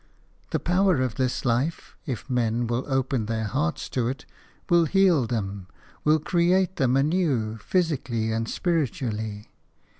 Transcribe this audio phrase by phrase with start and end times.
[0.49, 4.25] The power of this life, if men will open their hearts to it,
[4.67, 5.67] will heal them,
[6.03, 9.51] will create them anew, physically and spiritually.